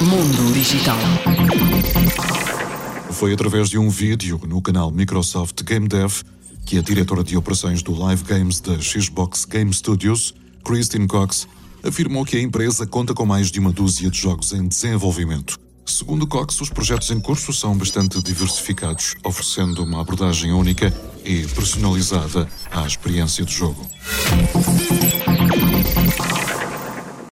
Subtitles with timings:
[0.00, 0.98] Mundo Digital.
[3.10, 6.22] Foi através de um vídeo no canal Microsoft Game Dev
[6.64, 10.34] que a diretora de operações do Live Games da Xbox Game Studios,
[10.64, 11.46] Christine Cox,
[11.82, 15.58] afirmou que a empresa conta com mais de uma dúzia de jogos em desenvolvimento.
[15.86, 20.92] Segundo Cox, os projetos em curso são bastante diversificados, oferecendo uma abordagem única
[21.24, 23.86] e personalizada à experiência do jogo.